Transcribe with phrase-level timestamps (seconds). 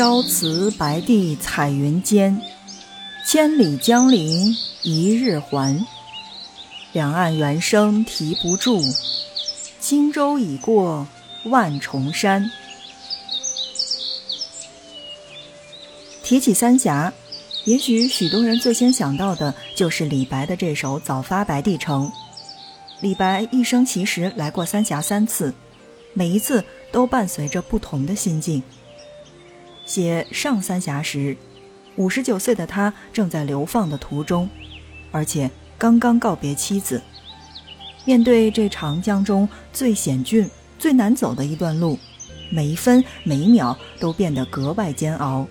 [0.00, 2.40] 朝辞白帝彩云间，
[3.26, 5.86] 千里江陵一日还。
[6.94, 8.82] 两岸猿声啼不住，
[9.78, 11.06] 轻舟已过
[11.44, 12.50] 万重山。
[16.22, 17.12] 提起三峡，
[17.66, 22.06] 也许许多人最先想到的就是李白的这首《早发白帝城》。
[23.02, 25.52] 李白一生其实来过三峡三次，
[26.14, 28.62] 每一次都伴随着不同的心境。
[29.90, 31.36] 写上三峡时，
[31.96, 34.48] 五十九岁的他正在流放的途中，
[35.10, 37.02] 而且刚刚告别妻子。
[38.04, 40.48] 面对这长江中最险峻、
[40.78, 41.98] 最难走的一段路，
[42.52, 45.44] 每一分每一秒都变得格外煎熬。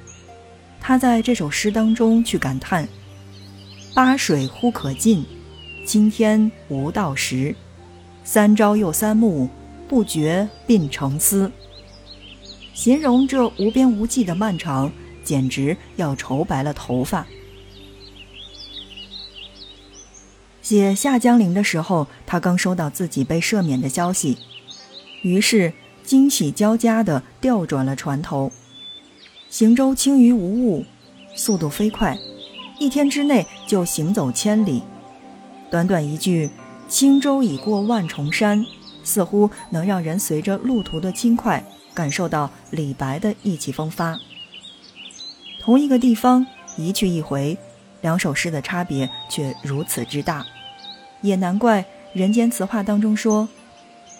[0.79, 2.87] 他在这首诗当中去感叹
[3.93, 5.25] ：“八水忽可尽。”
[5.85, 7.53] 今天无道时，
[8.23, 9.49] 三朝又三暮，
[9.89, 11.51] 不觉鬓成丝。
[12.79, 14.89] 形容这无边无际的漫长，
[15.21, 17.27] 简直要愁白了头发。
[20.61, 24.37] 写下江陵的时候，他刚收到自己被赦免的消息，
[25.23, 25.73] 于是
[26.05, 28.49] 惊喜交加地调转了船头。
[29.49, 30.85] 行舟轻于无物，
[31.35, 32.17] 速度飞快，
[32.79, 34.83] 一天之内就行走千里。
[35.69, 36.49] 短短一句
[36.87, 38.65] “轻舟已过万重山”，
[39.03, 41.61] 似乎能让人随着路途的轻快，
[41.99, 44.17] 感受到李白的意气风发。
[45.59, 46.47] 同一个地方，
[46.77, 47.57] 一去一回，
[47.99, 50.45] 两首诗的差别却如此之大，
[51.19, 51.83] 也难怪
[52.13, 53.49] 人间词话当中说：“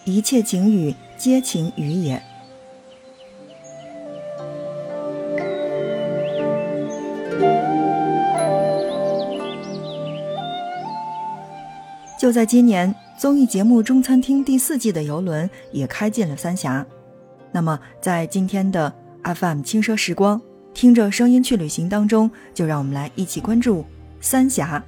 [0.04, 2.22] 一切情语皆情语也。”
[12.18, 16.86] 就在今年，综艺节目《中餐厅》第四季的游轮也开进了三峡。
[17.52, 20.40] 那么，在今天的 FM 轻奢时光，
[20.72, 23.84] 听着声音去旅行当中，就让我们来一起关注
[24.20, 24.82] 三峡。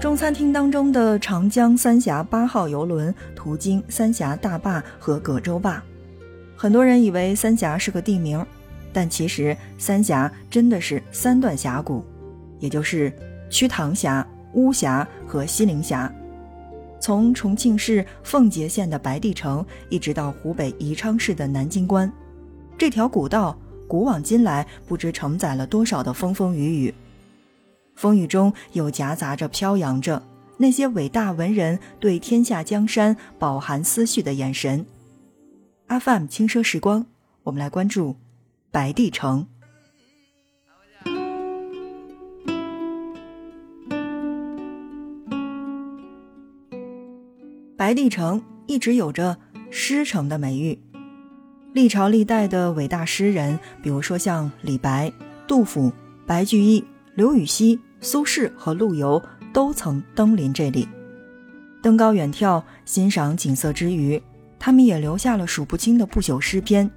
[0.00, 5.82] 中餐厅当中的长江三峡八号游轮途经三峡大坝和葛洲坝，
[6.56, 8.44] 很多人以为三峡是个地名，
[8.92, 12.04] 但其实三峡真的是三段峡谷，
[12.58, 13.12] 也就是。
[13.54, 16.10] 瞿塘峡、巫峡和西陵峡，
[17.02, 22.10] 从重庆市奉节县的白帝城，一直到湖北宜昌市的南京关，
[22.78, 23.58] 这条古道
[23.88, 26.94] 古往今来，不知承载了多少的风风雨雨。
[27.96, 30.22] 风雨中又夹杂着、飘扬着
[30.58, 34.86] 那些伟大文人对天下江山饱含思绪的眼神。
[35.88, 37.04] 阿范轻奢时光，
[37.42, 38.14] 我们来关注
[38.70, 39.48] 白帝城。
[47.82, 49.36] 白帝城一直有着
[49.68, 50.78] 诗城的美誉，
[51.72, 55.12] 历朝历代的伟大诗人，比如说像李白、
[55.48, 55.92] 杜甫、
[56.24, 56.84] 白居易、
[57.16, 59.20] 刘禹锡、苏轼和陆游，
[59.52, 60.86] 都曾登临这里。
[61.82, 64.22] 登高远眺，欣赏景色之余，
[64.60, 66.88] 他们也留下了数不清的不朽诗篇。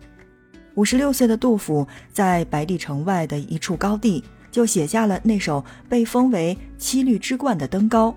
[0.75, 8.11] 五十六岁的杜甫，在白帝城外的一处高地，就写下了那首被封为七律之冠的《登高》。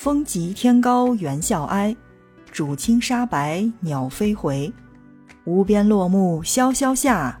[0.00, 1.94] 风急天高猿啸哀，
[2.52, 4.72] 渚清沙白鸟飞回。
[5.42, 7.36] 无边落木萧萧下，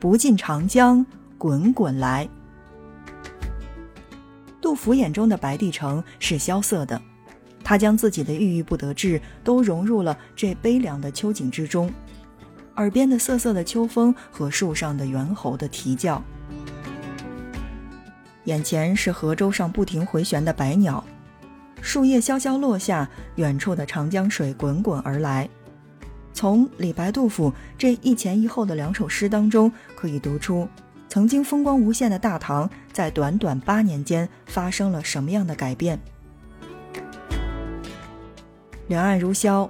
[0.00, 1.06] 不尽长江
[1.38, 2.28] 滚滚来。
[4.60, 7.00] 杜甫眼中的白帝城是萧瑟的，
[7.62, 11.88] 他将自己的郁郁不得志都融入了这悲凉的秋景之中。
[12.74, 16.20] 耳边的瑟瑟的秋风和树上的猿猴的啼叫，
[18.46, 21.04] 眼前是河舟上不停回旋的白鸟。
[21.82, 25.48] 树叶萧萧落下，远处的长江水滚滚而来。
[26.32, 30.68] 从李白、杜甫这一前一后的两首诗当中，可以读出
[31.08, 35.98] 曾经风光无限的大唐，在短短八年间发生了什么样的改变。
[38.86, 39.68] 两岸如箫，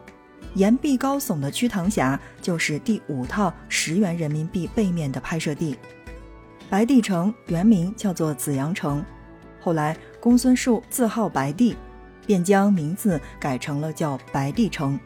[0.55, 5.77] 岩壁高耸的瞿塘峡就是第五套十元人民币背面的拍摄地。
[6.69, 9.05] 白帝城原名叫做紫阳城，
[9.61, 11.75] 后来公孙述自号白帝。
[12.31, 14.97] 便将名字改成了叫白帝城。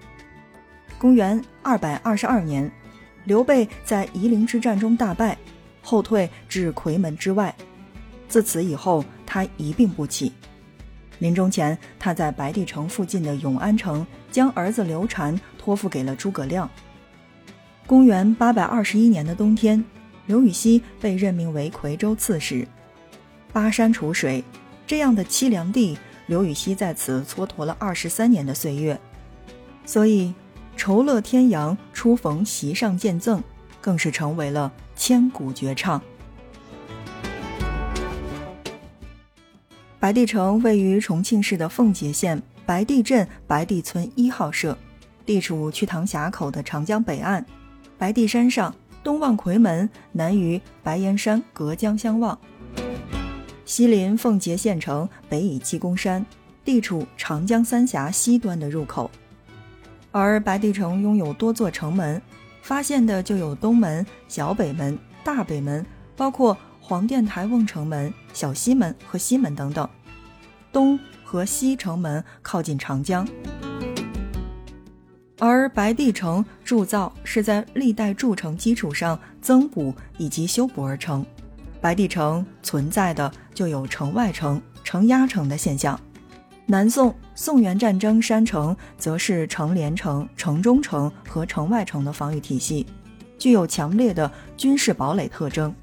[0.98, 2.70] 公元二百二十二年，
[3.24, 5.34] 刘备在夷陵之战中大败，
[5.80, 7.54] 后退至夔门之外。
[8.28, 10.34] 自此以后，他一病不起。
[11.18, 16.68] 临终前，他在白帝城附近的永安城将儿子刘禅托付给了诸葛亮。
[17.86, 19.82] 公元八百二十一年的冬天，
[20.26, 22.68] 刘禹锡被任命为夔州刺史。
[23.50, 24.44] 巴山楚水，
[24.86, 25.96] 这样的凄凉地。
[26.26, 28.98] 刘禹锡在此蹉跎了二十三年的岁月，
[29.84, 30.32] 所以
[30.76, 33.42] 酬乐天阳，初逢席上见赠，
[33.80, 36.00] 更是成为了千古绝唱。
[40.00, 44.76] 白帝城位于重庆市的奉节县白帝镇白帝村一号社，
[45.26, 47.44] 地处瞿塘峡口的长江北岸，
[47.98, 52.38] 白帝山上东望夔门，南与白岩山隔江相望，
[53.64, 56.24] 西临奉节县城，北倚鸡公山，
[56.64, 59.10] 地处长江三峡西端的入口。
[60.10, 62.20] 而白帝城拥有多座城门，
[62.62, 65.84] 发现的就有东门、小北门、大北门，
[66.16, 66.56] 包括。
[66.86, 69.88] 黄殿台瓮城门、小西门和西门等等，
[70.70, 73.26] 东和西城门靠近长江，
[75.38, 81.24] 而白帝城铸造是在历代筑城基础上增补以及修补而成。
[81.84, 86.00] 白帝城存在的就有城外城、城压城的现象。
[86.64, 92.86] 南宋宋元战争山城则是城连城、城中城和城外城的防御体系，
[93.38, 95.74] 具有强烈的军事堡垒特征。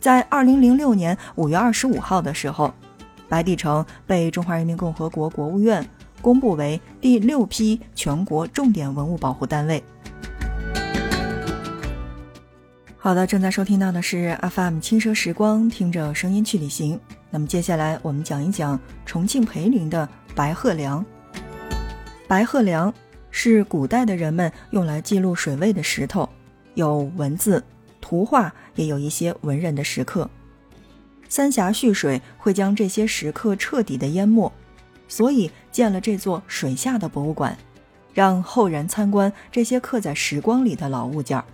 [0.00, 2.74] 在二零零六年五月二十五号的时候，
[3.28, 5.88] 白帝城被中华人民共和国国务院
[6.20, 9.80] 公布为第六批全国重点文物保护单位。
[13.06, 16.98] 好的，正在收听到的是 FM 轻奢时光，听着声音去旅行。
[17.30, 21.06] 那么接下来我们讲一讲重庆涪陵的白鹤梁。
[22.26, 22.92] 白鹤梁
[23.30, 26.28] 是古代的人们用来记录水位的石头，
[26.74, 27.62] 有文字。
[28.00, 30.28] 图画也有一些文人的石刻，
[31.28, 34.52] 三峡蓄水会将这些石刻彻底的淹没，
[35.06, 37.56] 所以建了这座水下的博物馆，
[38.12, 41.44] 让后人参观这些刻在时光里的老物件儿。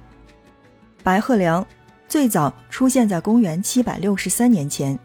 [1.02, 1.66] 白鹤梁
[2.08, 4.96] 最早出现在公元七百六十三年前，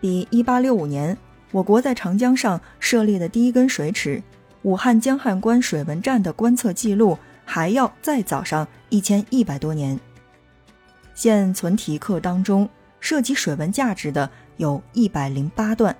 [0.00, 1.16] 比一八六五年
[1.50, 4.22] 我国在长江上设立的第一根水尺——
[4.62, 9.98] 武汉江汉关水文站的观测记录还要再早上一千一百多年。
[11.14, 12.68] 现存题刻当中
[13.00, 15.96] 涉及水文价值的有一百零八段，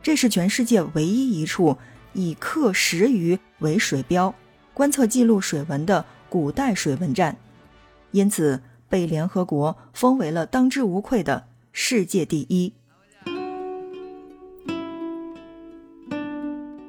[0.00, 1.76] 这是全世界唯一一处
[2.12, 4.32] 以刻石鱼为水标
[4.72, 7.36] 观测记录水文的古代水文站，
[8.16, 12.72] 因此被联合国封为了当之无愧的世界第一。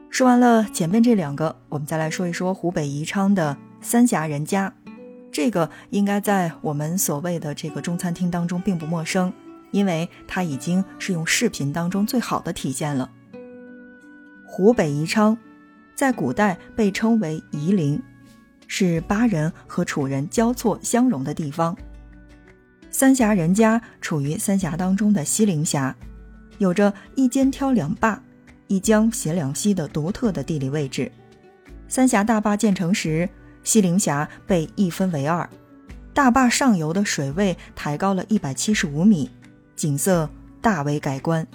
[0.10, 4.74] 说完了前面这两个，我们再来说一说湖北宜昌的三峡人家。
[5.30, 9.34] 这个应该在我们所谓的这个中餐厅当中并不陌生，
[9.72, 13.12] 因为它已经是用视频当中最好的体现了。
[14.48, 15.38] 湖北宜昌，
[15.94, 18.02] 在古代被称为夷陵，
[18.68, 21.76] 是巴人和楚人交错相融的地方。
[22.92, 25.96] 三峡人家处于三峡当中的西陵峡，
[26.58, 28.22] 有着一肩挑两坝、
[28.68, 31.12] 一江斜两溪的独特的地理位置。
[31.88, 33.28] 三峡大坝建成时。
[33.64, 35.50] 西陵峡被一分为二，
[36.14, 39.30] 大坝上游的水位抬高了一百七十五米，
[39.76, 40.30] 景色
[40.62, 41.46] 大为改观。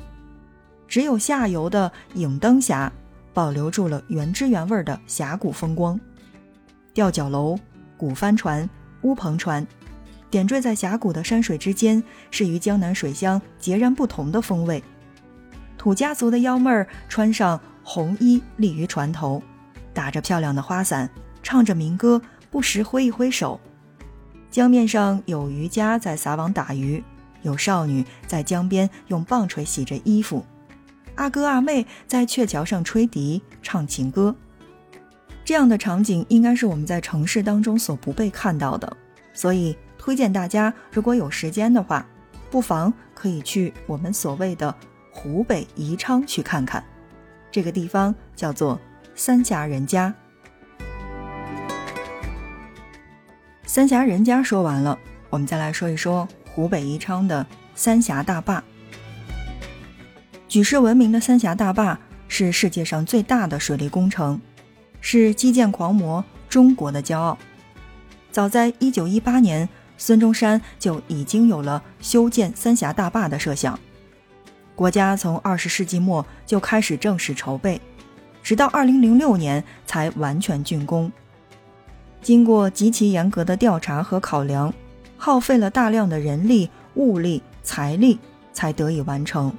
[0.86, 2.92] 只有下游的影灯峡
[3.32, 5.98] 保留住了原汁原味的峡谷风光，
[6.94, 7.58] 吊脚楼、
[7.96, 8.68] 古帆船、
[9.02, 9.66] 乌篷船，
[10.30, 14.82] 点缀在峡谷的山水之间，是与江南水乡截然不同的风味。
[15.78, 19.42] 土家族的幺妹儿穿上红衣立于船头，
[19.92, 21.10] 打着漂亮的花伞。
[21.44, 22.22] 唱着民歌，
[22.52, 23.58] 不时挥一挥手。
[24.48, 27.02] 江面上有渔家在撒网打鱼，
[27.42, 30.46] 有少女在江边用棒槌洗着衣服，
[31.16, 34.36] 阿哥阿妹在鹊桥上吹笛唱情歌。
[35.44, 38.96] 这样的场景应该是我们在城市当中所不被看到的，
[39.34, 42.06] 所以推荐大家如果有时间的话，
[42.50, 44.74] 不妨可以去我们所谓的
[45.10, 46.82] 湖北宜昌去看看。
[47.50, 48.80] 这个地方叫做
[49.14, 50.14] 三峡人家。
[53.66, 57.44] 三峡人家说完了，我们再来说一说湖北宜昌的
[57.74, 58.62] 三峡大坝。
[60.46, 64.40] 举世闻名的三峡大坝是世界上最大的水利工程，
[65.02, 67.36] 是基建狂魔中国的骄傲。
[68.30, 69.68] 早在1918年，
[69.98, 73.78] 孙中山就已经有了修建三峡大坝的设想。
[74.74, 77.78] 国家从20世纪末就开始正式筹备，
[78.42, 81.12] 直到2006年才完全竣工。
[82.22, 84.72] 经过极其严格的调查和考量，
[85.18, 88.18] 耗费了大量的人力、物力、财力，
[88.52, 89.52] 才得以完成。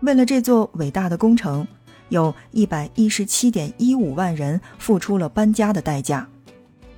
[0.00, 1.66] 为了这座伟大的工程，
[2.08, 6.28] 有一百一十七点一五万人付出了搬家的代价。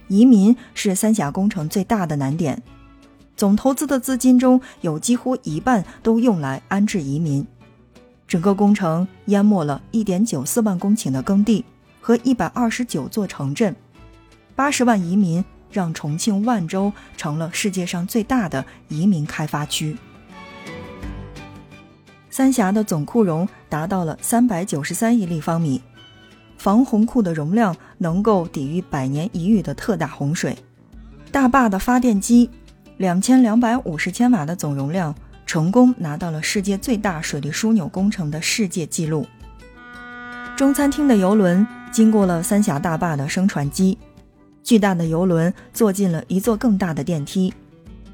[0.09, 2.63] 移民是三峡工程最大的难点，
[3.37, 7.47] 总投资的资金中有几乎一半都用来安置移民。
[8.29, 11.65] 整个工程淹没了一点九四万公顷的耕地
[12.01, 13.75] 和一百二十九座城镇。
[14.55, 19.97] 八十万移民让重庆万州成了世界上最大的移民开发区。
[22.37, 25.81] 三峡的总库容达到了三百九十三亿立方米，
[26.59, 30.55] 防洪库的容量能够抵御百年一遇的特大洪水。
[31.33, 32.51] 大坝的发电机
[32.99, 35.15] 两千两百五十千瓦的总容量，
[35.47, 39.27] 成功拿到了世界最大水利枢纽工程的世界纪录。
[40.59, 43.97] 中餐厅的游轮经过了三峡大坝的升船机，
[44.63, 47.55] 巨大的游轮坐进了一座更大的电梯，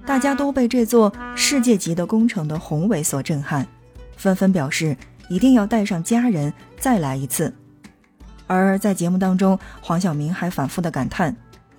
[0.07, 3.67] 大家都被这座世界级的工程的宏伟所震撼。
[4.17, 4.97] 纷纷表示
[5.29, 7.53] 一定要带上家人再来一次，
[8.47, 11.35] 而在节目当中，黄晓明还反复的感叹：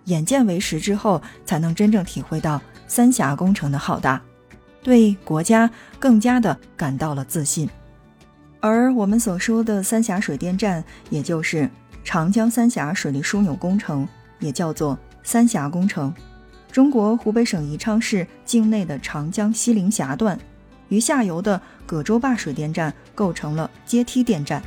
[0.05, 4.21] 眼见为实之后，才能真正体会到三峡工程的浩大，
[4.81, 7.69] 对国家更加的感到了自信。
[8.59, 11.69] 而我们所说的三峡水电站，也就是
[12.03, 14.07] 长江三峡水利枢纽工程，
[14.39, 16.13] 也叫做三峡工程，
[16.71, 20.39] 中国湖北省宜昌市境内的长江西陵峡段。
[20.93, 24.61] 与下游的葛洲坝水电站构成了阶梯电站。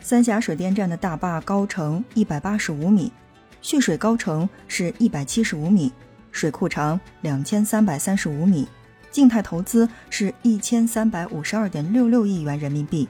[0.00, 3.12] 三峡水电站的大坝高程一百八十五米，
[3.60, 5.92] 蓄水高程是一百七十五米，
[6.30, 8.66] 水库长两千三百三十五米，
[9.10, 13.06] 静态投资是一千三百五十二点六六亿元人民币，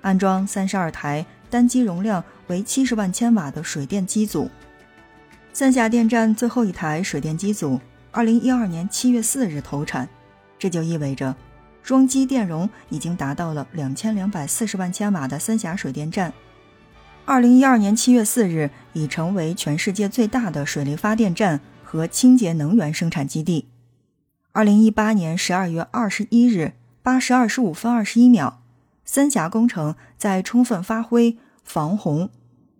[0.00, 4.50] 安装三十二台单机容量为七十万千瓦的水电机组。
[5.52, 7.80] 三峡电站最后一台水电机组。
[8.18, 10.08] 二零一二年七月四日投产，
[10.58, 11.36] 这就意味着
[11.84, 16.34] 装机电容已经达到了两千两百四十万千瓦的三峡水电站。
[17.24, 23.68] 二零一二年七月四日已成为全世界最大的水力发电站和清洁能源生产基地。
[24.50, 26.72] 二零一八年十二月二十一日
[27.04, 28.60] 八时二十五分二十一秒，
[29.04, 32.28] 三峡工程在充分发挥防洪、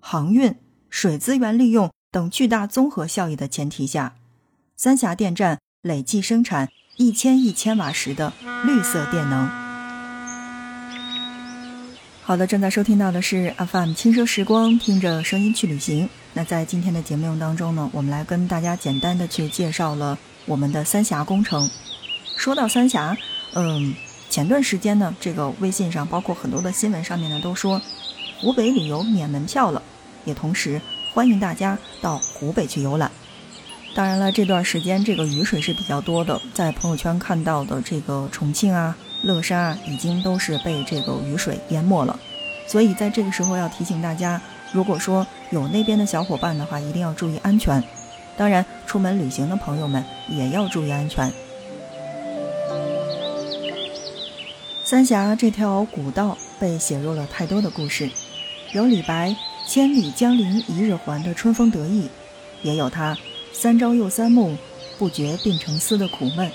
[0.00, 0.57] 航运、
[0.90, 4.16] 水资源利用等巨大综合效益的前提下。
[4.80, 8.32] 三峡电站累计生产一千亿千瓦时的
[8.64, 9.50] 绿色电能。
[12.23, 16.08] 好的，正在收听到的是 FM 轻奢时光，听着声音去旅行。
[16.32, 20.16] 那在今天的节目当中呢，我们来跟大家简单的去介绍了
[20.47, 21.68] 我们的三峡工程。
[22.37, 23.16] 说到三峡，
[23.54, 23.92] 嗯，
[24.30, 27.82] 前段时间呢，这个微信上包括很多的新闻上面呢，都说
[28.40, 29.82] 湖北旅游免门票了，
[30.25, 30.80] 也同时
[31.12, 33.11] 欢迎大家到湖北去游览。
[33.95, 42.18] 当然了，这段时间这个雨水是比较多的，在朋友圈看到的这个重庆啊、乐山啊，已经都是被这个雨水淹没了。
[42.68, 44.40] 所以在这个时候要提醒大家，
[44.73, 47.83] 如果说有那边的小伙伴的话，一定要注意安全。
[48.37, 51.33] 当然，出门旅行的朋友们也要注意安全。
[54.85, 58.09] 三峡这条古道被写入了太多的故事，
[58.73, 59.35] 有李白
[59.66, 62.09] “千里江陵一日还”的春风得意，
[62.62, 63.16] 也有他。
[63.60, 64.56] 三朝又三暮，
[65.00, 66.48] 不觉鬓成丝的苦闷；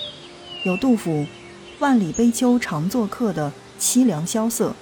[0.62, 1.26] 有杜甫
[1.78, 4.74] “万里悲秋常作客”的凄凉萧瑟，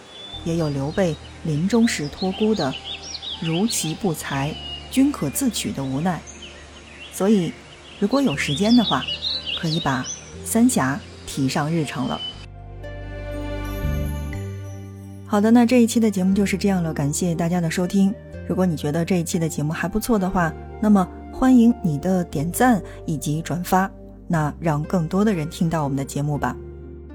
[0.45, 2.73] 也有刘备临终时托孤的
[3.43, 4.55] “如其不才，
[4.89, 6.23] 君可自取”的无奈。
[7.13, 7.53] 所以，
[7.99, 9.03] 如果有时间的话，
[9.61, 10.07] 可以把
[10.45, 12.21] 三峡提上日程了。
[15.27, 18.15] 好的，那这一期的节目就是这样了，感谢大家的收听。
[18.49, 21.05] 如果你觉得这一期的节目还不错的话，那么。
[21.33, 23.91] 欢迎你的点赞以及转发，
[24.29, 26.57] 那让更多的人听到我们的节目吧。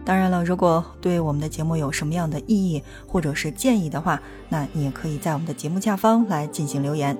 [0.04, 7.18] 当然了，如果对我们的节目有什么样的意义或者是建议的话，那你也可以在我们的节目下方来进行留言。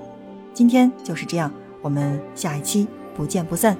[0.52, 3.76] 今天就是这样，我们下一期不见不散。